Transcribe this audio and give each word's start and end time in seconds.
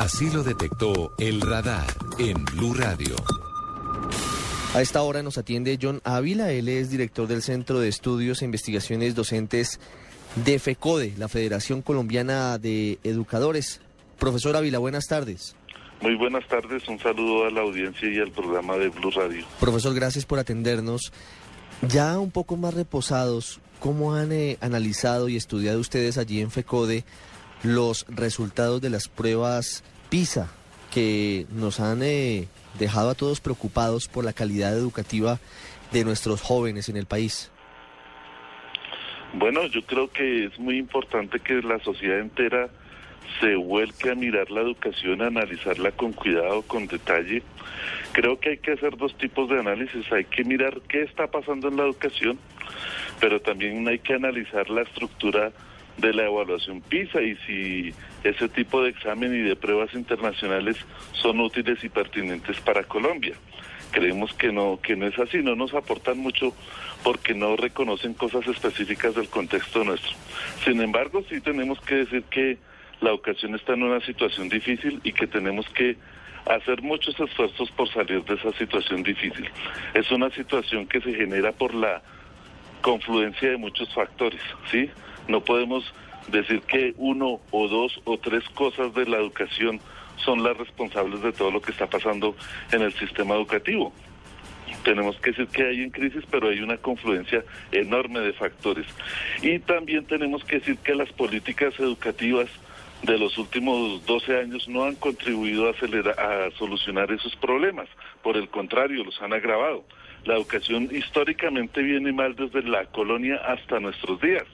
Así 0.00 0.30
lo 0.30 0.42
detectó 0.42 1.12
el 1.18 1.42
radar 1.42 1.86
en 2.18 2.42
Blue 2.46 2.72
Radio. 2.72 3.16
A 4.72 4.80
esta 4.80 5.02
hora 5.02 5.22
nos 5.22 5.36
atiende 5.36 5.78
John 5.80 6.00
Ávila. 6.04 6.52
Él 6.52 6.70
es 6.70 6.88
director 6.88 7.28
del 7.28 7.42
Centro 7.42 7.80
de 7.80 7.90
Estudios 7.90 8.40
e 8.40 8.46
Investigaciones 8.46 9.14
Docentes 9.14 9.78
de 10.36 10.58
FECODE, 10.58 11.12
la 11.18 11.28
Federación 11.28 11.82
Colombiana 11.82 12.56
de 12.56 12.98
Educadores. 13.04 13.82
Profesor 14.18 14.56
Ávila, 14.56 14.78
buenas 14.78 15.06
tardes. 15.06 15.54
Muy 16.00 16.14
buenas 16.14 16.48
tardes, 16.48 16.88
un 16.88 16.98
saludo 16.98 17.44
a 17.44 17.50
la 17.50 17.60
audiencia 17.60 18.10
y 18.10 18.20
al 18.20 18.32
programa 18.32 18.78
de 18.78 18.88
Blue 18.88 19.10
Radio. 19.10 19.44
Profesor, 19.60 19.94
gracias 19.94 20.24
por 20.24 20.38
atendernos. 20.38 21.12
Ya 21.86 22.18
un 22.18 22.30
poco 22.30 22.56
más 22.56 22.72
reposados, 22.72 23.60
¿cómo 23.80 24.14
han 24.14 24.32
eh, 24.32 24.56
analizado 24.62 25.28
y 25.28 25.36
estudiado 25.36 25.78
ustedes 25.78 26.16
allí 26.16 26.40
en 26.40 26.50
FECODE 26.50 27.04
los 27.62 28.06
resultados 28.08 28.80
de 28.80 28.90
las 28.90 29.08
pruebas 29.08 29.84
PISA 30.08 30.48
que 30.92 31.46
nos 31.52 31.80
han 31.80 32.02
eh, 32.02 32.48
dejado 32.78 33.10
a 33.10 33.14
todos 33.14 33.40
preocupados 33.40 34.08
por 34.08 34.24
la 34.24 34.32
calidad 34.32 34.76
educativa 34.76 35.38
de 35.92 36.04
nuestros 36.04 36.40
jóvenes 36.40 36.88
en 36.88 36.96
el 36.96 37.06
país? 37.06 37.50
Bueno, 39.32 39.66
yo 39.66 39.82
creo 39.82 40.10
que 40.10 40.46
es 40.46 40.58
muy 40.58 40.76
importante 40.76 41.38
que 41.38 41.62
la 41.62 41.78
sociedad 41.80 42.18
entera 42.18 42.68
se 43.38 43.54
vuelque 43.54 44.10
a 44.10 44.14
mirar 44.16 44.50
la 44.50 44.60
educación, 44.60 45.22
a 45.22 45.28
analizarla 45.28 45.92
con 45.92 46.12
cuidado, 46.12 46.62
con 46.62 46.88
detalle. 46.88 47.42
Creo 48.12 48.40
que 48.40 48.50
hay 48.50 48.58
que 48.58 48.72
hacer 48.72 48.96
dos 48.96 49.16
tipos 49.18 49.48
de 49.48 49.60
análisis. 49.60 50.10
Hay 50.12 50.24
que 50.24 50.42
mirar 50.42 50.80
qué 50.88 51.02
está 51.02 51.28
pasando 51.28 51.68
en 51.68 51.76
la 51.76 51.84
educación, 51.84 52.38
pero 53.20 53.40
también 53.40 53.86
hay 53.86 54.00
que 54.00 54.14
analizar 54.14 54.68
la 54.68 54.82
estructura 54.82 55.52
de 55.98 56.14
la 56.14 56.24
evaluación 56.24 56.80
PISA 56.80 57.20
y 57.22 57.36
si 57.46 57.94
ese 58.24 58.48
tipo 58.48 58.82
de 58.82 58.90
examen 58.90 59.34
y 59.34 59.40
de 59.40 59.56
pruebas 59.56 59.92
internacionales 59.94 60.76
son 61.12 61.40
útiles 61.40 61.82
y 61.84 61.88
pertinentes 61.88 62.60
para 62.60 62.84
Colombia. 62.84 63.34
Creemos 63.90 64.32
que 64.34 64.52
no, 64.52 64.78
que 64.80 64.94
no 64.94 65.06
es 65.06 65.18
así, 65.18 65.38
no 65.38 65.56
nos 65.56 65.74
aportan 65.74 66.18
mucho 66.18 66.54
porque 67.02 67.34
no 67.34 67.56
reconocen 67.56 68.14
cosas 68.14 68.46
específicas 68.46 69.14
del 69.14 69.28
contexto 69.28 69.84
nuestro. 69.84 70.12
Sin 70.64 70.80
embargo, 70.80 71.24
sí 71.28 71.40
tenemos 71.40 71.80
que 71.80 71.96
decir 71.96 72.22
que 72.24 72.58
la 73.00 73.10
educación 73.10 73.54
está 73.54 73.72
en 73.74 73.82
una 73.82 74.00
situación 74.00 74.48
difícil 74.48 75.00
y 75.02 75.12
que 75.12 75.26
tenemos 75.26 75.66
que 75.70 75.96
hacer 76.46 76.82
muchos 76.82 77.18
esfuerzos 77.18 77.70
por 77.72 77.88
salir 77.92 78.22
de 78.24 78.34
esa 78.34 78.52
situación 78.52 79.02
difícil. 79.02 79.48
Es 79.94 80.10
una 80.10 80.30
situación 80.30 80.86
que 80.86 81.00
se 81.00 81.14
genera 81.14 81.52
por 81.52 81.74
la 81.74 82.02
confluencia 82.80 83.50
de 83.50 83.56
muchos 83.56 83.92
factores, 83.94 84.40
¿sí? 84.70 84.88
No 85.30 85.40
podemos 85.44 85.84
decir 86.26 86.60
que 86.62 86.92
uno 86.96 87.40
o 87.52 87.68
dos 87.68 88.00
o 88.04 88.18
tres 88.18 88.44
cosas 88.50 88.92
de 88.94 89.06
la 89.06 89.18
educación 89.18 89.80
son 90.16 90.42
las 90.42 90.56
responsables 90.56 91.22
de 91.22 91.32
todo 91.32 91.52
lo 91.52 91.62
que 91.62 91.70
está 91.70 91.86
pasando 91.86 92.34
en 92.72 92.82
el 92.82 92.92
sistema 92.94 93.36
educativo. 93.36 93.92
Tenemos 94.82 95.16
que 95.20 95.30
decir 95.30 95.46
que 95.48 95.64
hay 95.64 95.82
en 95.82 95.90
crisis, 95.90 96.24
pero 96.30 96.48
hay 96.48 96.60
una 96.60 96.78
confluencia 96.78 97.44
enorme 97.70 98.20
de 98.20 98.32
factores. 98.32 98.86
Y 99.40 99.60
también 99.60 100.04
tenemos 100.04 100.44
que 100.44 100.58
decir 100.58 100.78
que 100.78 100.94
las 100.96 101.12
políticas 101.12 101.78
educativas 101.78 102.48
de 103.02 103.16
los 103.16 103.38
últimos 103.38 104.04
12 104.06 104.36
años 104.36 104.68
no 104.68 104.84
han 104.84 104.96
contribuido 104.96 105.68
a, 105.68 105.70
a 105.70 106.50
solucionar 106.58 107.12
esos 107.12 107.36
problemas. 107.36 107.88
Por 108.22 108.36
el 108.36 108.48
contrario, 108.48 109.04
los 109.04 109.20
han 109.22 109.32
agravado. 109.32 109.84
La 110.24 110.34
educación 110.34 110.88
históricamente 110.92 111.82
viene 111.82 112.12
mal 112.12 112.34
desde 112.34 112.62
la 112.62 112.84
colonia 112.86 113.36
hasta 113.36 113.80
nuestros 113.80 114.20
días. 114.20 114.44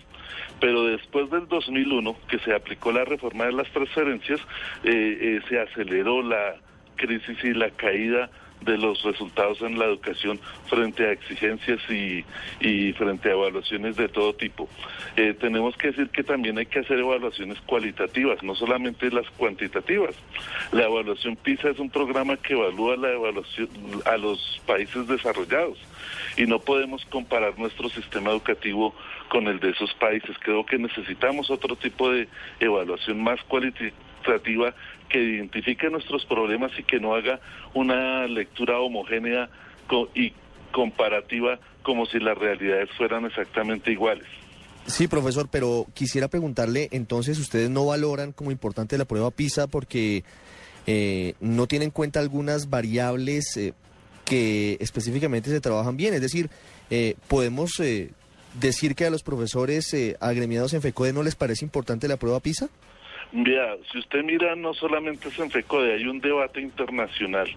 Pero 0.60 0.84
después 0.84 1.31
del 1.31 1.48
2001, 1.48 2.16
que 2.28 2.38
se 2.41 2.54
aplicó 2.54 2.92
la 2.92 3.04
reforma 3.04 3.44
de 3.44 3.53
las 3.53 3.70
transferencias, 3.70 4.41
eh, 4.84 5.19
eh, 5.20 5.41
se 5.48 5.60
aceleró 5.60 6.22
la 6.22 6.56
crisis 6.97 7.42
y 7.44 7.53
la 7.53 7.70
caída 7.70 8.31
de 8.62 8.78
los 8.78 9.03
resultados 9.03 9.60
en 9.60 9.78
la 9.78 9.84
educación 9.84 10.41
frente 10.66 11.06
a 11.06 11.12
exigencias 11.12 11.78
y, 11.91 12.25
frente 12.94 13.28
a 13.28 13.32
evaluaciones 13.32 13.97
de 13.97 14.09
todo 14.09 14.34
tipo. 14.34 14.69
Eh, 15.16 15.34
tenemos 15.38 15.76
que 15.76 15.88
decir 15.88 16.09
que 16.09 16.25
también 16.25 16.56
hay 16.58 16.66
que 16.66 16.81
hacer 16.81 16.98
evaluaciones 16.98 17.60
cualitativas, 17.62 18.43
no 18.43 18.54
solamente 18.54 19.10
las 19.10 19.28
cuantitativas. 19.31 20.14
La 20.72 20.84
evaluación 20.84 21.37
PISA 21.37 21.70
es 21.70 21.78
un 21.78 21.91
programa 21.91 22.37
que 22.38 22.54
evalúa 22.54 22.97
la 22.97 23.12
evaluación 23.12 23.69
a 24.04 24.16
los 24.16 24.60
países 24.66 25.06
desarrollados 25.06 25.78
y 26.37 26.47
no 26.47 26.59
podemos 26.59 27.05
comparar 27.07 27.59
nuestro 27.59 27.89
sistema 27.89 28.31
educativo 28.31 28.95
con 29.29 29.49
el 29.49 29.59
de 29.61 29.71
esos 29.71 29.93
países. 29.95 30.37
Creo 30.41 30.65
que 30.67 30.79
necesitamos 30.79 31.51
otro 31.51 31.77
tipo 31.77 32.11
de 32.11 32.29
evaluación 32.61 33.23
más 33.23 33.41
cualitativa 33.45 34.75
que 35.09 35.23
identifique 35.23 35.89
nuestros 35.89 36.25
problemas 36.27 36.73
y 36.79 36.83
que 36.83 37.01
no 37.01 37.15
haga 37.15 37.41
una 37.75 38.27
lectura 38.27 38.79
homogénea 38.79 39.49
y 40.15 40.33
comparativa 40.73 41.59
como 41.83 42.07
si 42.07 42.19
las 42.19 42.37
realidades 42.37 42.91
fueran 42.97 43.25
exactamente 43.25 43.93
iguales. 43.93 44.27
Sí, 44.87 45.09
profesor, 45.09 45.49
pero 45.51 45.87
quisiera 45.95 46.29
preguntarle, 46.29 46.89
entonces, 46.93 47.39
¿ustedes 47.39 47.71
no 47.71 47.87
valoran 47.87 48.33
como 48.33 48.53
importante 48.53 48.99
la 48.99 49.05
prueba 49.05 49.31
PISA 49.31 49.67
porque 49.67 50.23
eh, 50.87 51.35
no 51.41 51.67
tienen 51.67 51.87
en 51.87 51.91
cuenta 51.91 52.21
algunas 52.21 52.71
variables 52.71 53.57
eh, 53.57 53.73
que 54.26 54.76
específicamente 54.81 55.48
se 55.50 55.60
trabajan 55.60 55.97
bien? 55.97 56.12
Es 56.12 56.20
decir, 56.20 56.50
eh, 56.91 57.14
podemos 57.28 57.81
decir 58.60 58.94
que 58.94 59.06
a 59.06 59.10
los 59.10 59.22
profesores 59.22 59.94
agremiados 60.20 60.75
en 60.75 60.82
FECODE 60.82 61.12
no 61.12 61.22
les 61.22 61.37
parece 61.37 61.64
importante 61.64 62.09
la 62.09 62.19
prueba 62.19 62.41
PISA? 62.41 62.69
Mira, 63.32 63.76
si 63.91 63.98
usted 63.98 64.22
mira, 64.22 64.54
no 64.56 64.72
solamente 64.75 65.28
es 65.28 65.38
en 65.38 65.50
FECODE, 65.50 65.94
hay 65.94 66.06
un 66.06 66.20
debate 66.20 66.60
internacional 66.60 67.48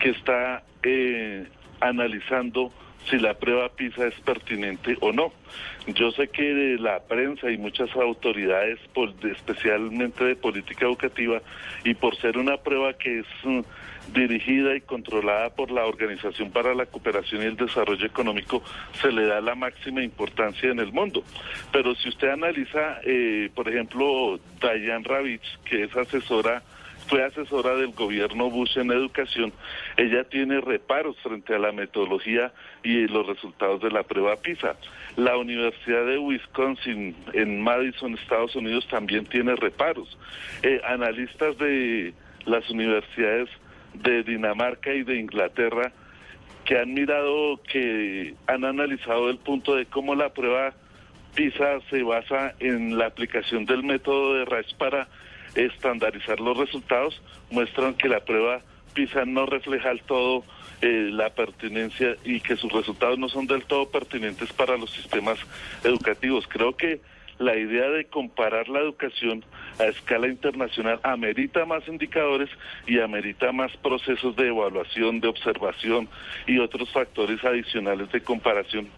que 0.00 0.10
está 0.10 0.62
eh, 0.82 1.46
analizando 1.80 2.72
si 3.08 3.18
la 3.18 3.34
prueba 3.34 3.68
PISA 3.70 4.06
es 4.06 4.14
pertinente 4.20 4.96
o 5.00 5.12
no. 5.12 5.32
Yo 5.86 6.12
sé 6.12 6.28
que 6.28 6.76
la 6.78 7.00
prensa 7.00 7.50
y 7.50 7.58
muchas 7.58 7.90
autoridades, 7.96 8.78
especialmente 9.30 10.24
de 10.24 10.36
política 10.36 10.86
educativa, 10.86 11.42
y 11.84 11.94
por 11.94 12.16
ser 12.16 12.38
una 12.38 12.56
prueba 12.58 12.92
que 12.94 13.20
es 13.20 13.26
mm, 13.42 13.60
dirigida 14.12 14.76
y 14.76 14.80
controlada 14.80 15.50
por 15.50 15.70
la 15.70 15.84
Organización 15.86 16.50
para 16.50 16.74
la 16.74 16.86
Cooperación 16.86 17.42
y 17.42 17.46
el 17.46 17.56
Desarrollo 17.56 18.06
Económico, 18.06 18.62
se 19.00 19.10
le 19.10 19.26
da 19.26 19.40
la 19.40 19.54
máxima 19.54 20.02
importancia 20.02 20.70
en 20.70 20.78
el 20.78 20.92
mundo. 20.92 21.24
Pero 21.72 21.94
si 21.96 22.08
usted 22.08 22.28
analiza, 22.28 23.00
eh, 23.04 23.50
por 23.54 23.68
ejemplo, 23.68 24.38
Diane 24.60 25.04
Ravitch, 25.04 25.58
que 25.64 25.84
es 25.84 25.96
asesora 25.96 26.62
fue 27.06 27.24
asesora 27.24 27.74
del 27.74 27.92
gobierno 27.92 28.50
Bush 28.50 28.78
en 28.78 28.90
educación, 28.90 29.52
ella 29.96 30.24
tiene 30.24 30.60
reparos 30.60 31.16
frente 31.22 31.54
a 31.54 31.58
la 31.58 31.72
metodología 31.72 32.52
y 32.82 33.06
los 33.06 33.26
resultados 33.26 33.80
de 33.82 33.90
la 33.90 34.02
prueba 34.02 34.36
PISA. 34.36 34.76
La 35.16 35.36
Universidad 35.36 36.06
de 36.06 36.18
Wisconsin 36.18 37.14
en 37.32 37.62
Madison, 37.62 38.14
Estados 38.14 38.56
Unidos, 38.56 38.86
también 38.88 39.26
tiene 39.26 39.56
reparos. 39.56 40.18
Eh, 40.62 40.80
analistas 40.84 41.56
de 41.58 42.14
las 42.46 42.68
universidades 42.70 43.48
de 43.94 44.22
Dinamarca 44.22 44.92
y 44.92 45.02
de 45.02 45.16
Inglaterra 45.16 45.92
que 46.64 46.78
han 46.78 46.94
mirado, 46.94 47.60
que 47.64 48.34
han 48.46 48.64
analizado 48.64 49.30
el 49.30 49.38
punto 49.38 49.74
de 49.74 49.86
cómo 49.86 50.14
la 50.14 50.32
prueba 50.32 50.72
PISA 51.34 51.80
se 51.90 52.02
basa 52.02 52.54
en 52.60 52.98
la 52.98 53.06
aplicación 53.06 53.64
del 53.64 53.82
método 53.82 54.34
de 54.34 54.44
RAIS 54.44 54.72
para 54.74 55.08
estandarizar 55.54 56.40
los 56.40 56.56
resultados, 56.56 57.20
muestran 57.50 57.94
que 57.94 58.08
la 58.08 58.20
prueba 58.20 58.60
PISA 58.94 59.24
no 59.24 59.46
refleja 59.46 59.88
del 59.88 60.02
todo 60.02 60.44
eh, 60.80 61.08
la 61.12 61.30
pertinencia 61.30 62.16
y 62.24 62.40
que 62.40 62.56
sus 62.56 62.72
resultados 62.72 63.18
no 63.18 63.28
son 63.28 63.46
del 63.46 63.64
todo 63.64 63.88
pertinentes 63.88 64.52
para 64.52 64.76
los 64.76 64.90
sistemas 64.90 65.38
educativos. 65.84 66.46
Creo 66.48 66.76
que 66.76 67.00
la 67.38 67.56
idea 67.56 67.88
de 67.88 68.04
comparar 68.06 68.68
la 68.68 68.80
educación 68.80 69.44
a 69.78 69.84
escala 69.84 70.28
internacional 70.28 71.00
amerita 71.02 71.64
más 71.64 71.86
indicadores 71.88 72.50
y 72.86 73.00
amerita 73.00 73.52
más 73.52 73.76
procesos 73.78 74.36
de 74.36 74.48
evaluación, 74.48 75.20
de 75.20 75.28
observación 75.28 76.08
y 76.46 76.58
otros 76.58 76.90
factores 76.90 77.42
adicionales 77.44 78.10
de 78.12 78.20
comparación 78.20 78.88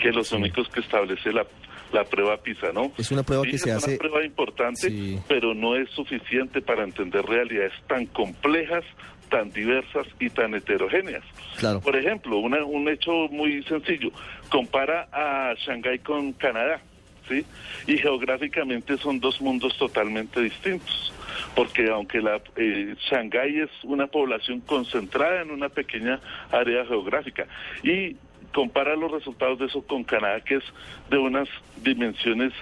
que 0.00 0.12
los 0.12 0.32
únicos 0.32 0.68
que 0.68 0.80
establece 0.80 1.32
la 1.32 1.46
la 1.92 2.04
prueba 2.04 2.36
PISA, 2.38 2.72
¿no? 2.72 2.92
Es 2.98 3.10
una 3.10 3.22
prueba 3.22 3.44
Sí, 3.44 3.50
que 3.52 3.58
se 3.58 3.70
es 3.70 3.76
hace... 3.76 3.90
una 3.92 3.98
prueba 3.98 4.24
importante, 4.24 4.88
Sí. 4.90 5.18
pero 5.28 5.54
no 5.54 5.76
es 5.76 5.88
suficiente 5.90 6.60
para 6.60 6.84
entender 6.84 7.24
realidades 7.24 7.72
tan 7.86 8.06
complejas, 8.06 8.84
tan 9.30 9.50
diversas 9.52 10.06
y 10.20 10.30
tan 10.30 10.54
heterogéneas. 10.54 11.24
Claro. 11.58 11.80
Por 11.80 11.96
ejemplo, 11.96 12.38
una- 12.38 12.64
un 12.64 12.88
hecho 12.88 13.12
muy 13.30 13.62
sencillo, 13.64 14.10
compara 14.50 15.08
a 15.12 15.54
Shanghái 15.54 15.98
con 16.00 16.32
Canadá, 16.34 16.80
¿sí? 17.28 17.44
Y 17.88 17.98
geográficamente 17.98 18.96
son 18.98 19.18
dos 19.18 19.40
mundos 19.40 19.76
totalmente 19.78 20.40
distintos, 20.40 21.12
porque 21.56 21.88
aunque 21.90 22.20
la 22.20 22.40
eh, 22.56 22.94
Shanghái 23.10 23.60
es 23.62 23.70
una 23.82 24.06
población 24.06 24.60
concentrada 24.60 25.42
en 25.42 25.50
una 25.50 25.68
pequeña 25.68 26.20
área 26.52 26.84
geográfica 26.86 27.46
y 27.82 28.16
compara 28.56 28.96
los 28.96 29.12
resultados 29.12 29.58
de 29.58 29.66
eso 29.66 29.82
con 29.82 30.02
Canadá, 30.02 30.40
que 30.40 30.54
es 30.54 30.64
de 31.10 31.18
unas 31.18 31.46
dimensiones 31.82 32.54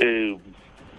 eh, 0.00 0.36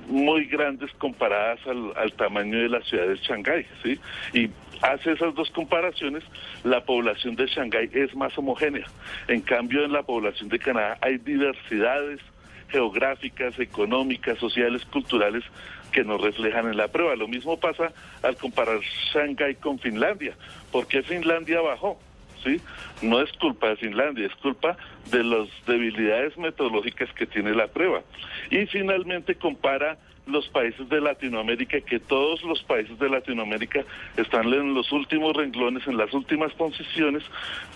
muy 0.08 0.46
grandes 0.46 0.90
comparadas 0.94 1.60
al, 1.68 2.14
tamaño 2.14 2.58
de 2.58 2.70
la 2.70 2.82
ciudad 2.84 3.08
de 3.08 3.18
Shanghái, 3.18 3.66
¿sí? 3.84 4.00
Y 4.34 4.50
hace 4.82 5.12
esas 5.12 5.36
dos 5.36 5.52
comparaciones, 5.52 6.24
la 6.64 6.86
población 6.86 7.36
de 7.36 7.48
Shanghái 7.48 7.90
es 7.92 8.16
más 8.16 8.38
homogénea. 8.38 8.86
En 9.28 9.42
cambio, 9.42 9.84
en 9.84 9.92
la 9.92 10.04
población 10.04 10.48
de 10.48 10.58
Canadá 10.58 10.98
hay 11.02 11.18
diversidades 11.18 12.22
geográficas, 12.70 13.60
económicas, 13.60 14.38
sociales, 14.38 14.86
culturales 14.86 15.44
que 15.92 16.06
nos 16.06 16.22
reflejan 16.22 16.70
en 16.70 16.78
la 16.78 16.88
prueba. 16.88 17.14
Lo 17.18 17.28
mismo 17.28 17.60
pasa 17.60 17.92
al 18.24 18.38
comparar 18.38 18.80
Shanghái 19.14 19.56
con 19.56 19.80
Finlandia. 19.80 20.34
¿Por 20.72 20.88
qué 20.88 21.04
Finlandia 21.04 21.60
bajó? 21.60 22.00
¿Sí? 22.44 22.62
No 23.02 23.22
es 23.22 23.32
culpa 23.34 23.70
de 23.70 23.78
Finlandia, 23.78 24.28
es 24.28 24.36
culpa 24.36 24.78
de 25.12 25.24
las 25.24 25.48
debilidades 25.66 26.38
metodológicas 26.38 27.12
que 27.14 27.26
tiene 27.26 27.54
la 27.54 27.68
prueba. 27.68 28.02
Y 28.50 28.66
finalmente 28.68 29.36
compara 29.36 29.98
los 30.30 30.48
países 30.50 30.88
de 30.90 31.02
Latinoamérica, 31.02 31.82
que 31.82 32.00
todos 32.00 32.44
los 32.44 32.62
países 32.64 32.98
de 33.00 33.10
Latinoamérica 33.10 33.84
están 34.18 34.54
en 34.54 34.74
los 34.74 34.92
últimos 34.92 35.36
renglones, 35.36 35.88
en 35.88 35.98
las 35.98 36.14
últimas 36.14 36.54
posiciones, 36.54 37.24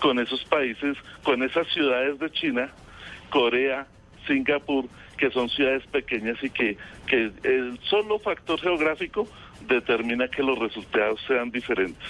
con 0.00 0.18
esos 0.18 0.44
países, 0.44 0.96
con 1.22 1.42
esas 1.42 1.66
ciudades 1.68 2.18
de 2.18 2.30
China, 2.30 2.70
Corea, 3.30 3.86
Singapur, 4.26 4.86
que 5.18 5.30
son 5.30 5.48
ciudades 5.48 5.86
pequeñas 5.88 6.42
y 6.42 6.50
que, 6.50 6.76
que 7.06 7.30
el 7.42 7.78
solo 7.82 8.18
factor 8.18 8.60
geográfico 8.60 9.28
determina 9.66 10.28
que 10.28 10.42
los 10.42 10.58
resultados 10.58 11.20
sean 11.26 11.50
diferentes. 11.50 12.02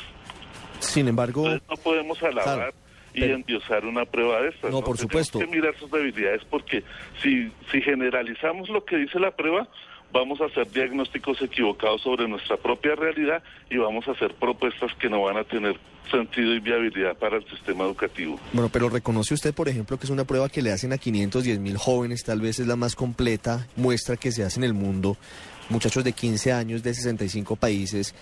Sin 0.81 1.09
embargo, 1.09 1.47
Entonces 1.47 1.69
no 1.69 1.76
podemos 1.76 2.23
alabar 2.23 2.56
Claro, 2.56 2.73
y 3.15 3.21
pero- 3.21 3.35
endiosar 3.37 3.85
una 3.87 4.05
prueba 4.05 4.41
de 4.43 4.49
estas. 4.49 4.71
No, 4.71 4.81
por 4.82 4.97
Tenemos 4.97 5.00
supuesto. 5.00 5.38
que 5.38 5.47
mirar 5.47 5.75
sus 5.79 5.91
debilidades 5.91 6.43
porque 6.50 6.82
si, 7.23 7.50
si 7.73 7.81
generalizamos 7.81 8.69
lo 8.69 8.85
que 8.85 8.97
dice 8.97 9.19
la 9.19 9.31
prueba, 9.31 9.69
vamos 10.12 10.41
a 10.41 10.44
hacer 10.47 10.71
diagnósticos 10.71 11.43
equivocados 11.43 12.03
sobre 12.03 12.29
nuestra 12.29 12.56
propia 12.56 12.94
realidad 12.94 13.43
y 13.69 13.79
vamos 13.79 14.06
a 14.06 14.12
hacer 14.12 14.32
propuestas 14.35 14.93
que 14.94 15.09
no 15.09 15.23
van 15.23 15.37
a 15.38 15.44
tener 15.44 15.76
sentido 16.11 16.55
y 16.55 16.61
viabilidad 16.61 17.17
para 17.17 17.38
el 17.38 17.49
sistema 17.49 17.82
educativo. 17.85 18.38
bueno, 18.53 18.69
pero 18.73 18.88
reconoce 18.91 19.35
usted, 19.35 19.55
por 19.55 19.69
ejemplo, 19.69 19.99
que 19.99 20.05
es 20.05 20.11
una 20.11 20.25
prueba 20.25 20.49
que 20.50 20.61
le 20.62 20.70
hacen 20.70 20.93
a 20.93 20.99
510 20.99 21.59
mil 21.59 21.79
jóvenes, 21.79 22.23
tal 22.23 22.41
vez 22.43 22.61
es 22.61 22.67
la 22.67 22.77
más 22.77 22.94
completa 22.94 23.67
muestra 23.75 24.17
que 24.17 24.31
se 24.31 24.44
hace 24.44 24.61
en 24.61 24.65
el 24.65 24.75
mundo, 24.75 25.17
muchachos 25.70 26.05
de 26.05 26.12
15 26.12 26.53
años 26.53 26.82
de 26.82 26.94
65 26.94 27.56
países, 27.56 28.15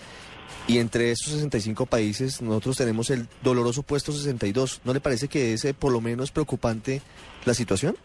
y 0.67 0.77
entre 0.77 1.11
esos 1.11 1.33
65 1.33 1.85
países 1.85 2.41
nosotros 2.41 2.77
tenemos 2.77 3.09
el 3.09 3.27
doloroso 3.41 3.83
puesto 3.83 4.11
62. 4.11 4.81
¿No 4.83 4.93
le 4.93 4.99
parece 4.99 5.27
que 5.27 5.53
es 5.53 5.65
eh, 5.65 5.73
por 5.73 5.91
lo 5.91 6.01
menos 6.01 6.31
preocupante 6.31 7.01
la 7.45 7.53
situación? 7.53 7.97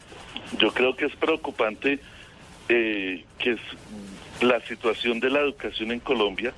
Yo 0.58 0.72
creo 0.72 0.96
que 0.96 1.06
es 1.06 1.16
preocupante 1.16 2.00
eh, 2.68 3.24
que 3.38 3.52
es 3.52 3.60
la 4.40 4.60
situación 4.60 5.20
de 5.20 5.30
la 5.30 5.40
educación 5.40 5.90
en 5.90 6.00
Colombia, 6.00 6.52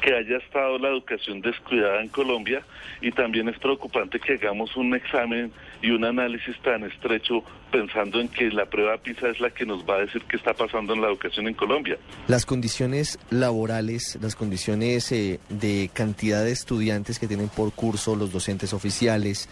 que 0.00 0.14
haya 0.14 0.38
estado 0.38 0.78
la 0.78 0.88
educación 0.88 1.40
descuidada 1.40 2.00
en 2.00 2.08
Colombia 2.08 2.62
y 3.00 3.12
también 3.12 3.48
es 3.48 3.58
preocupante 3.58 4.18
que 4.18 4.34
hagamos 4.34 4.76
un 4.76 4.94
examen 4.94 5.52
y 5.82 5.90
un 5.90 6.04
análisis 6.04 6.56
tan 6.62 6.84
estrecho 6.84 7.42
pensando 7.70 8.20
en 8.20 8.28
que 8.28 8.50
la 8.50 8.66
prueba 8.66 8.96
PISA 8.96 9.28
es 9.28 9.40
la 9.40 9.50
que 9.50 9.66
nos 9.66 9.84
va 9.84 9.96
a 9.96 10.00
decir 10.00 10.22
qué 10.28 10.36
está 10.36 10.54
pasando 10.54 10.94
en 10.94 11.00
la 11.00 11.08
educación 11.08 11.48
en 11.48 11.54
Colombia. 11.54 11.98
Las 12.26 12.46
condiciones 12.46 13.18
laborales, 13.30 14.18
las 14.20 14.34
condiciones 14.34 15.12
eh, 15.12 15.38
de 15.48 15.90
cantidad 15.92 16.44
de 16.44 16.52
estudiantes 16.52 17.18
que 17.18 17.28
tienen 17.28 17.48
por 17.48 17.72
curso 17.72 18.16
los 18.16 18.32
docentes 18.32 18.72
oficiales, 18.72 19.48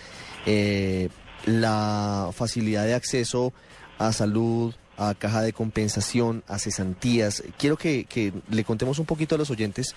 eh, 0.47 1.09
la 1.45 2.31
facilidad 2.33 2.85
de 2.85 2.95
acceso 2.95 3.53
a 3.99 4.13
salud, 4.13 4.75
a 4.97 5.15
caja 5.15 5.43
de 5.43 5.53
compensación, 5.53 6.43
a 6.49 6.59
cesantías. 6.59 7.43
Quiero 7.59 7.77
que, 7.77 8.05
que 8.05 8.33
le 8.51 8.65
contemos 8.65 8.99
un 8.99 9.07
poquito 9.07 9.35
a 9.35 9.39
los 9.39 9.51
oyentes 9.51 9.95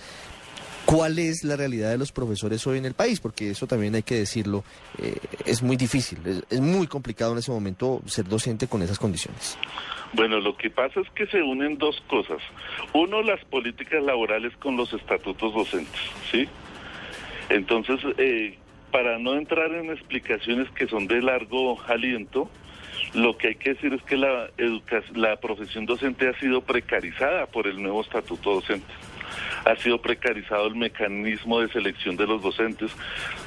cuál 0.86 1.20
es 1.20 1.44
la 1.44 1.56
realidad 1.56 1.92
de 1.92 1.98
los 1.98 2.12
profesores 2.12 2.66
hoy 2.66 2.80
en 2.80 2.86
el 2.86 2.96
país, 2.96 3.20
porque 3.20 3.52
eso 3.52 3.68
también 3.68 3.94
hay 3.96 4.04
que 4.04 4.16
decirlo, 4.16 4.64
eh, 4.98 5.18
es 5.46 5.62
muy 5.62 5.78
difícil, 5.78 6.18
es, 6.26 6.44
es 6.50 6.62
muy 6.62 6.88
complicado 6.88 7.34
en 7.34 7.38
ese 7.38 7.52
momento 7.52 8.02
ser 8.08 8.28
docente 8.28 8.68
con 8.68 8.82
esas 8.82 8.98
condiciones. 8.98 9.58
Bueno, 10.14 10.40
lo 10.40 10.58
que 10.58 10.72
pasa 10.72 11.00
es 11.02 11.10
que 11.12 11.28
se 11.28 11.44
unen 11.44 11.78
dos 11.78 12.02
cosas. 12.08 12.40
Uno, 12.94 13.22
las 13.22 13.44
políticas 13.46 14.02
laborales 14.02 14.56
con 14.58 14.76
los 14.78 14.92
estatutos 14.92 15.54
docentes, 15.54 16.02
¿sí? 16.32 16.48
Entonces, 17.50 18.00
eh, 18.18 18.58
para 18.92 19.20
no 19.20 19.36
entrar 19.36 19.72
en 19.72 19.92
explicaciones 19.92 20.70
que 20.72 20.88
son 20.88 21.08
de 21.08 21.22
largo 21.22 21.80
aliento, 21.84 22.50
lo 23.14 23.38
que 23.38 23.50
hay 23.50 23.56
que 23.56 23.74
decir 23.74 23.94
es 23.94 24.02
que 24.04 24.18
la, 24.18 24.50
la 25.16 25.36
profesión 25.38 25.86
docente 25.86 26.28
ha 26.28 26.40
sido 26.40 26.62
precarizada 26.62 27.46
por 27.48 27.68
el 27.68 27.82
nuevo 27.82 28.02
estatuto 28.02 28.56
docente. 28.56 28.94
Ha 29.66 29.76
sido 29.76 30.02
precarizado 30.02 30.68
el 30.68 30.76
mecanismo 30.76 31.60
de 31.62 31.70
selección 31.70 32.16
de 32.18 32.26
los 32.26 32.42
docentes, 32.42 32.92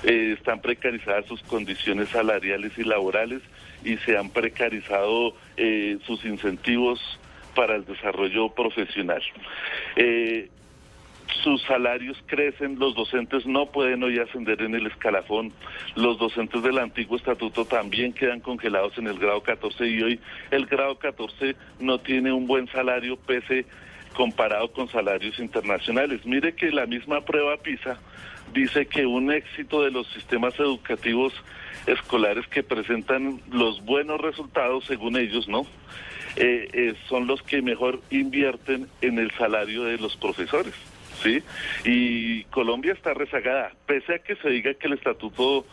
eh, 0.04 0.34
están 0.36 0.60
precarizadas 0.60 1.26
sus 1.26 1.42
condiciones 1.42 2.08
salariales 2.10 2.72
y 2.78 2.84
laborales 2.84 3.42
y 3.84 3.96
se 3.98 4.16
han 4.16 4.30
precarizado 4.30 5.34
eh, 5.56 5.98
sus 6.06 6.24
incentivos 6.24 7.00
para 7.54 7.76
el 7.76 7.84
desarrollo 7.84 8.48
profesional. 8.50 9.22
Eh, 9.96 10.48
sus 11.42 11.62
salarios 11.62 12.16
crecen, 12.26 12.78
los 12.78 12.94
docentes 12.94 13.46
no 13.46 13.66
pueden 13.66 14.02
hoy 14.02 14.18
ascender 14.18 14.62
en 14.62 14.74
el 14.74 14.86
escalafón, 14.86 15.52
los 15.96 16.18
docentes 16.18 16.62
del 16.62 16.78
antiguo 16.78 17.16
estatuto 17.16 17.64
también 17.64 18.12
quedan 18.12 18.40
congelados 18.40 18.96
en 18.98 19.06
el 19.06 19.18
grado 19.18 19.42
14 19.42 19.86
y 19.86 20.02
hoy 20.02 20.20
el 20.50 20.66
grado 20.66 20.98
14 20.98 21.56
no 21.80 21.98
tiene 21.98 22.32
un 22.32 22.46
buen 22.46 22.68
salario 22.68 23.16
pese 23.16 23.66
comparado 24.12 24.72
con 24.72 24.88
salarios 24.88 25.38
internacionales. 25.38 26.24
Mire 26.24 26.54
que 26.54 26.70
la 26.70 26.86
misma 26.86 27.22
prueba 27.22 27.56
PISA 27.56 27.98
dice 28.52 28.86
que 28.86 29.06
un 29.06 29.32
éxito 29.32 29.82
de 29.82 29.90
los 29.90 30.06
sistemas 30.08 30.58
educativos 30.58 31.32
escolares 31.86 32.46
que 32.48 32.62
presentan 32.62 33.40
los 33.50 33.84
buenos 33.84 34.20
resultados, 34.20 34.84
según 34.84 35.16
ellos, 35.16 35.48
¿no? 35.48 35.66
Eh, 36.36 36.68
eh, 36.72 36.94
son 37.08 37.26
los 37.26 37.42
que 37.42 37.60
mejor 37.60 38.00
invierten 38.10 38.88
en 39.00 39.18
el 39.18 39.30
salario 39.32 39.84
de 39.84 39.98
los 39.98 40.16
profesores. 40.16 40.74
¿Sí? 41.22 41.42
Y 41.84 42.44
Colombia 42.44 42.92
está 42.92 43.14
rezagada, 43.14 43.72
pese 43.86 44.14
a 44.14 44.18
que 44.18 44.36
se 44.36 44.48
diga 44.48 44.74
que 44.74 44.86
el 44.86 44.94
estatuto 44.94 45.66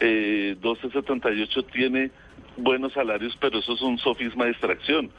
eh, 0.00 0.56
1278 0.62 1.62
tiene 1.64 2.10
buenos 2.56 2.92
salarios, 2.92 3.36
pero 3.40 3.58
eso 3.58 3.74
es 3.74 3.82
un 3.82 3.98
sofisma 3.98 4.44
de 4.44 4.52
extracción. 4.52 5.10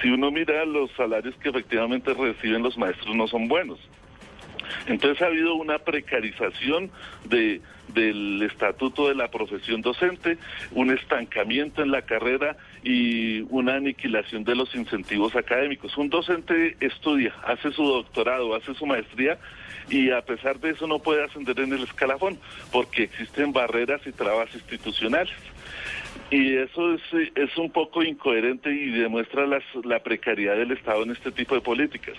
Si 0.00 0.08
uno 0.08 0.30
mira 0.30 0.64
los 0.64 0.90
salarios 0.92 1.34
que 1.36 1.50
efectivamente 1.50 2.14
reciben 2.14 2.62
los 2.62 2.76
maestros 2.76 3.14
no 3.14 3.26
son 3.26 3.48
buenos. 3.48 3.78
Entonces 4.86 5.20
ha 5.22 5.26
habido 5.26 5.54
una 5.54 5.78
precarización 5.78 6.90
de, 7.24 7.60
del 7.88 8.42
estatuto 8.42 9.08
de 9.08 9.14
la 9.14 9.30
profesión 9.30 9.82
docente, 9.82 10.38
un 10.72 10.90
estancamiento 10.90 11.82
en 11.82 11.90
la 11.90 12.02
carrera 12.02 12.56
y 12.84 13.40
una 13.48 13.76
aniquilación 13.76 14.44
de 14.44 14.54
los 14.54 14.74
incentivos 14.74 15.34
académicos. 15.34 15.96
Un 15.96 16.10
docente 16.10 16.76
estudia, 16.80 17.34
hace 17.46 17.72
su 17.72 17.82
doctorado, 17.82 18.54
hace 18.54 18.74
su 18.74 18.84
maestría 18.86 19.38
y 19.88 20.10
a 20.10 20.20
pesar 20.22 20.60
de 20.60 20.70
eso 20.70 20.86
no 20.86 20.98
puede 20.98 21.24
ascender 21.24 21.58
en 21.60 21.72
el 21.72 21.82
escalafón 21.82 22.38
porque 22.70 23.04
existen 23.04 23.52
barreras 23.52 24.02
y 24.06 24.12
trabas 24.12 24.54
institucionales. 24.54 25.34
Y 26.30 26.56
eso 26.56 26.94
es, 26.94 27.02
es 27.34 27.56
un 27.56 27.70
poco 27.70 28.02
incoherente 28.02 28.70
y 28.70 28.90
demuestra 28.90 29.46
las- 29.46 29.62
la 29.84 30.02
precariedad 30.02 30.56
del 30.56 30.72
Estado 30.72 31.02
en 31.04 31.10
este 31.12 31.32
tipo 31.32 31.54
de 31.54 31.60
políticas. 31.60 32.16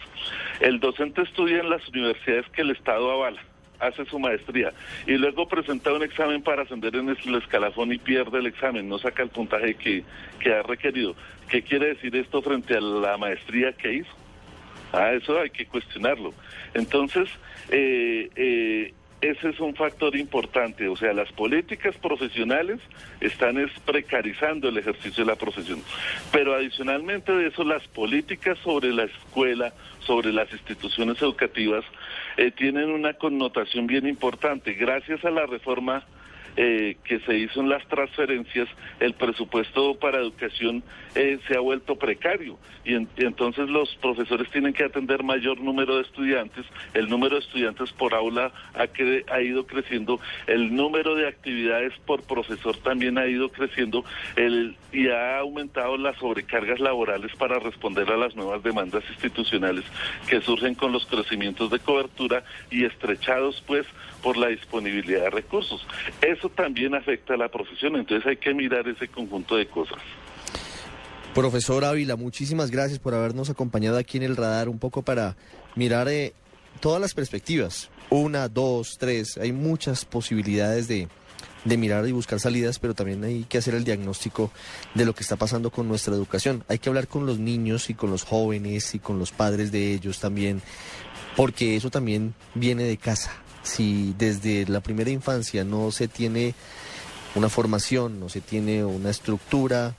El 0.60 0.80
docente 0.80 1.22
estudia 1.22 1.60
en 1.60 1.70
las 1.70 1.88
universidades 1.90 2.48
que 2.50 2.62
el 2.62 2.72
Estado 2.72 3.12
avala, 3.12 3.42
hace 3.88 4.06
su 4.06 4.20
maestría 4.20 4.74
y 5.08 5.14
luego 5.14 5.48
presenta 5.48 5.94
un 5.94 6.04
examen 6.04 6.42
para 6.42 6.64
ascender 6.64 6.96
en 6.96 7.10
el 7.10 7.36
escalafón 7.36 7.92
y 7.92 7.98
pierde 7.98 8.40
el 8.40 8.48
examen, 8.48 8.88
no 8.88 8.98
saca 8.98 9.24
el 9.24 9.30
puntaje 9.30 9.76
que, 9.76 10.04
que 10.40 10.54
ha 10.54 10.64
requerido. 10.64 11.16
¿Qué 11.50 11.62
quiere 11.62 11.88
decir 11.88 12.16
esto 12.16 12.42
frente 12.42 12.76
a 12.76 12.82
la 12.82 13.18
maestría 13.18 13.74
que 13.74 13.94
hizo? 13.94 14.12
Ah, 14.92 15.12
eso 15.14 15.40
hay 15.40 15.50
que 15.50 15.66
cuestionarlo. 15.66 16.34
Entonces, 16.74 17.30
eh, 17.70 18.30
eh, 18.36 18.94
ese 19.22 19.50
es 19.50 19.60
un 19.60 19.76
factor 19.76 20.16
importante, 20.16 20.88
o 20.88 20.96
sea, 20.96 21.14
las 21.14 21.32
políticas 21.32 21.96
profesionales 21.98 22.80
están 23.22 23.58
es 23.58 23.72
precarizando 23.86 24.70
el 24.70 24.78
ejercicio 24.78 25.26
de 25.26 25.32
la 25.32 25.38
profesión, 25.38 25.82
pero 26.32 26.54
adicionalmente 26.54 27.32
de 27.32 27.48
eso 27.48 27.64
las 27.64 27.88
políticas 27.88 28.58
sobre 28.60 28.92
la 28.92 29.06
escuela, 29.06 29.74
sobre 30.00 30.32
las 30.32 30.52
instituciones 30.52 31.20
educativas, 31.22 31.84
eh, 32.38 32.52
tienen 32.52 32.90
una 32.90 33.14
connotación 33.14 33.88
bien 33.88 34.08
importante. 34.08 34.74
Gracias 34.74 35.24
a 35.26 35.32
la 35.32 35.46
reforma 35.46 36.04
eh, 36.58 36.98
que 37.04 37.20
se 37.20 37.38
hizo 37.38 37.62
en 37.62 37.70
las 37.70 37.86
transferencias, 37.88 38.68
el 39.00 39.14
presupuesto 39.14 39.96
para 40.00 40.20
educación 40.20 40.84
eh, 41.16 41.40
se 41.48 41.56
ha 41.56 41.60
vuelto 41.60 41.96
precario. 41.98 42.58
Y, 42.84 42.94
entonces 42.94 43.70
los 43.70 43.96
profesores 43.98 44.50
tienen 44.52 44.74
que 44.74 44.84
atender 44.84 45.24
mayor 45.24 45.60
número 45.60 45.96
de 45.96 46.04
estudiantes, 46.04 46.66
el 46.94 47.10
número 47.10 47.36
de 47.36 47.42
estudiantes 47.42 47.92
por 47.94 48.14
aula 48.14 48.52
ha, 48.74 48.88
ha 49.34 49.42
ido 49.42 49.66
creciendo, 49.66 50.20
el 50.48 50.76
número 50.76 51.16
de 51.16 51.28
actividades 51.28 51.94
por 52.06 52.24
profesor 52.24 52.78
también 52.78 53.18
ha 53.18 53.28
ido 53.28 53.50
creciendo. 53.50 54.04
El, 54.36 54.76
y 54.96 55.10
ha 55.10 55.40
aumentado 55.40 55.98
las 55.98 56.18
sobrecargas 56.18 56.80
laborales 56.80 57.36
para 57.36 57.60
responder 57.60 58.10
a 58.10 58.18
las 58.18 58.36
nuevas 58.36 58.64
demandas 58.64 59.04
institucionales 59.10 59.84
que 60.28 60.40
surgen 60.42 60.74
con 60.74 60.94
los 60.94 61.06
crecimientos 61.06 61.70
de 61.70 61.80
cobertura 61.80 62.44
y 62.72 62.86
estrechados 62.86 63.62
pues 63.68 63.86
por 64.24 64.38
la 64.38 64.48
disponibilidad 64.48 65.24
de 65.24 65.30
recursos. 65.30 65.86
Eso 66.22 66.45
también 66.50 66.96
afecta 66.96 67.34
a 67.34 67.38
la 67.38 67.50
profesión, 67.50 67.96
entonces 67.96 68.26
hay 68.28 68.38
que 68.38 68.54
mirar 68.54 68.88
ese 68.88 69.08
conjunto 69.08 69.56
de 69.56 69.68
cosas. 69.68 69.98
Profesor 71.34 71.84
Ávila, 71.84 72.16
muchísimas 72.16 72.72
gracias 72.72 73.00
por 73.00 73.14
habernos 73.14 73.50
acompañado 73.50 73.98
aquí 73.98 74.18
en 74.18 74.24
el 74.24 74.38
radar 74.38 74.70
un 74.70 74.80
poco 74.80 75.02
para 75.02 75.36
mirar 75.76 76.08
eh, 76.08 76.34
todas 76.80 77.02
las 77.02 77.14
perspectivas. 77.14 77.90
Una, 78.10 78.48
dos, 78.48 78.98
tres, 78.98 79.38
hay 79.38 79.52
muchas 79.52 80.06
posibilidades 80.06 80.88
de, 80.88 81.10
de 81.66 81.78
mirar 81.78 82.08
y 82.08 82.14
buscar 82.14 82.40
salidas, 82.40 82.80
pero 82.80 82.94
también 82.94 83.24
hay 83.26 83.44
que 83.44 83.58
hacer 83.58 83.76
el 83.76 83.84
diagnóstico 83.84 84.52
de 84.94 85.04
lo 85.04 85.14
que 85.14 85.24
está 85.24 85.36
pasando 85.36 85.72
con 85.72 85.90
nuestra 85.90 86.14
educación. 86.14 86.64
Hay 86.70 86.80
que 86.80 86.88
hablar 86.88 87.10
con 87.10 87.26
los 87.26 87.38
niños 87.38 87.90
y 87.90 87.96
con 87.96 88.12
los 88.12 88.24
jóvenes 88.24 88.96
y 88.96 89.00
con 89.00 89.20
los 89.20 89.32
padres 89.32 89.74
de 89.74 89.94
ellos 89.94 90.22
también, 90.22 90.62
porque 91.36 91.76
eso 91.76 91.90
también 91.90 92.34
viene 92.54 92.84
de 92.84 92.96
casa 92.96 93.45
si 93.66 94.14
desde 94.18 94.66
la 94.68 94.80
primera 94.80 95.10
infancia 95.10 95.64
no 95.64 95.92
se 95.92 96.08
tiene 96.08 96.54
una 97.36 97.50
formación, 97.50 98.20
no 98.20 98.30
se 98.30 98.42
tiene 98.42 98.86
una 98.86 99.10
estructura 99.10 99.96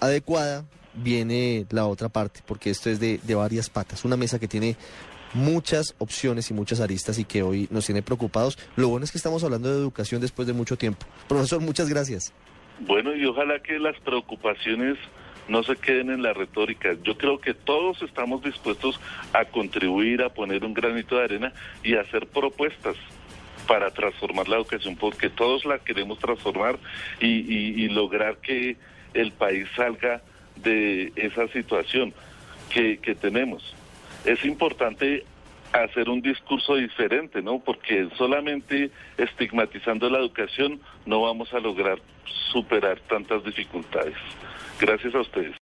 adecuada, 0.00 0.64
viene 0.94 1.66
la 1.70 1.86
otra 1.86 2.08
parte, 2.08 2.40
porque 2.46 2.70
esto 2.70 2.90
es 2.90 3.00
de, 3.00 3.20
varias 3.34 3.70
patas. 3.70 4.04
Una 4.04 4.16
mesa 4.16 4.38
que 4.38 4.48
tiene 4.48 4.76
muchas 5.34 5.94
opciones 5.98 6.50
y 6.50 6.54
muchas 6.54 6.80
aristas 6.80 7.18
y 7.18 7.24
que 7.24 7.42
hoy 7.42 7.68
nos 7.70 7.86
tiene 7.86 8.02
preocupados. 8.02 8.58
Lo 8.76 8.88
bueno 8.88 9.04
es 9.04 9.12
que 9.12 9.18
estamos 9.18 9.44
hablando 9.44 9.70
de 9.70 9.78
educación 9.78 10.20
después 10.20 10.46
de 10.46 10.54
mucho 10.54 10.76
tiempo. 10.76 11.06
Profesor, 11.28 11.60
muchas 11.60 11.88
gracias. 11.88 12.32
Bueno, 12.80 13.14
y 13.14 13.24
ojalá 13.26 13.60
que 13.60 13.78
las 13.78 13.98
preocupaciones 14.00 14.96
no 15.48 15.62
se 15.62 15.76
queden 15.76 16.10
en 16.10 16.22
la 16.22 16.32
retórica. 16.32 16.94
Yo 17.02 17.16
creo 17.16 17.40
que 17.40 17.54
todos 17.54 18.02
estamos 18.02 18.42
dispuestos 18.42 19.00
a 19.32 19.44
contribuir, 19.46 20.22
a 20.22 20.28
poner 20.28 20.64
un 20.64 20.74
granito 20.74 21.16
de 21.16 21.24
arena 21.24 21.52
y 21.82 21.94
hacer 21.94 22.26
propuestas 22.26 22.96
para 23.66 23.90
transformar 23.90 24.48
la 24.48 24.56
educación, 24.56 24.96
porque 24.96 25.28
todos 25.28 25.64
la 25.64 25.78
queremos 25.78 26.18
transformar 26.18 26.78
y, 27.20 27.88
lograr 27.88 28.36
que 28.38 28.76
el 29.14 29.32
país 29.32 29.66
salga 29.74 30.22
de 30.56 31.12
esa 31.16 31.48
situación 31.48 32.14
que, 32.70 32.98
que 32.98 33.14
tenemos. 33.14 33.74
Es 34.24 34.44
importante 34.44 35.24
hacer 35.72 36.08
un 36.08 36.22
discurso 36.22 36.76
diferente, 36.76 37.42
¿no? 37.42 37.58
Porque 37.58 38.08
solamente 38.16 38.90
estigmatizando 39.16 40.08
la 40.08 40.18
educación 40.18 40.80
no 41.06 41.22
vamos 41.22 41.52
a 41.52 41.60
lograr 41.60 41.98
superar 42.52 43.00
tantas 43.00 43.44
dificultades. 43.44 44.16
Gracias 44.78 45.14
a 45.14 45.20
ustedes. 45.20 45.56